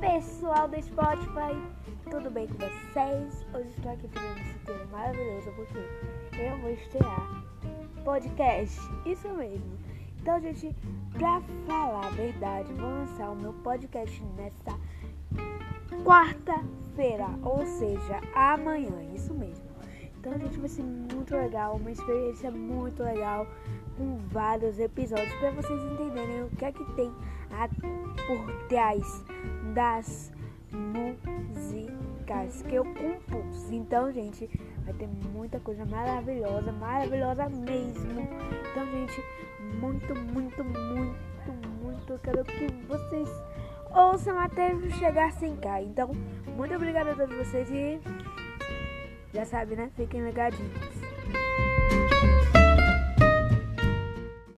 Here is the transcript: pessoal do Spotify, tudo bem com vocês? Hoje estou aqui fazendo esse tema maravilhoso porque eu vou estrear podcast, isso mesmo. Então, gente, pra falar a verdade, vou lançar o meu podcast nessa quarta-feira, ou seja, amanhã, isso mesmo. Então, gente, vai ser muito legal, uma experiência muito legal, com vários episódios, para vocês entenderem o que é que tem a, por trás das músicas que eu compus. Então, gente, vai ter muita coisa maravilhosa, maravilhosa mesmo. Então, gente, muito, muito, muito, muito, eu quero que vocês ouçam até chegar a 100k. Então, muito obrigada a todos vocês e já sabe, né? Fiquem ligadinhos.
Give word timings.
pessoal 0.00 0.68
do 0.68 0.82
Spotify, 0.82 1.54
tudo 2.10 2.30
bem 2.30 2.48
com 2.48 2.54
vocês? 2.54 3.46
Hoje 3.54 3.68
estou 3.68 3.92
aqui 3.92 4.08
fazendo 4.08 4.40
esse 4.40 4.58
tema 4.60 4.84
maravilhoso 4.86 5.50
porque 5.52 5.78
eu 6.38 6.58
vou 6.58 6.70
estrear 6.70 7.44
podcast, 8.04 8.80
isso 9.06 9.28
mesmo. 9.28 9.78
Então, 10.20 10.40
gente, 10.40 10.74
pra 11.12 11.40
falar 11.66 12.06
a 12.06 12.10
verdade, 12.10 12.72
vou 12.74 12.90
lançar 12.90 13.30
o 13.30 13.36
meu 13.36 13.52
podcast 13.52 14.22
nessa 14.36 14.78
quarta-feira, 16.04 17.28
ou 17.42 17.64
seja, 17.66 18.20
amanhã, 18.34 19.02
isso 19.14 19.32
mesmo. 19.34 19.64
Então, 20.20 20.38
gente, 20.38 20.58
vai 20.58 20.68
ser 20.68 20.82
muito 20.82 21.34
legal, 21.34 21.76
uma 21.76 21.90
experiência 21.90 22.50
muito 22.50 23.02
legal, 23.02 23.46
com 23.96 24.18
vários 24.28 24.78
episódios, 24.78 25.32
para 25.36 25.50
vocês 25.52 25.82
entenderem 25.92 26.42
o 26.42 26.50
que 26.50 26.64
é 26.66 26.72
que 26.72 26.84
tem 26.92 27.10
a, 27.50 27.66
por 28.26 28.68
trás 28.68 29.24
das 29.74 30.30
músicas 30.70 32.62
que 32.68 32.74
eu 32.74 32.84
compus. 32.84 33.72
Então, 33.72 34.12
gente, 34.12 34.46
vai 34.84 34.92
ter 34.92 35.08
muita 35.32 35.58
coisa 35.58 35.86
maravilhosa, 35.86 36.70
maravilhosa 36.70 37.48
mesmo. 37.48 38.20
Então, 38.70 38.86
gente, 38.90 39.24
muito, 39.80 40.14
muito, 40.14 40.62
muito, 40.62 41.52
muito, 41.82 42.12
eu 42.12 42.18
quero 42.18 42.44
que 42.44 42.66
vocês 42.86 43.28
ouçam 43.90 44.38
até 44.38 44.78
chegar 44.98 45.28
a 45.28 45.32
100k. 45.32 45.82
Então, 45.82 46.10
muito 46.58 46.74
obrigada 46.74 47.12
a 47.12 47.14
todos 47.14 47.34
vocês 47.38 47.70
e 47.70 47.98
já 49.32 49.44
sabe, 49.44 49.76
né? 49.76 49.90
Fiquem 49.96 50.24
ligadinhos. 50.24 51.09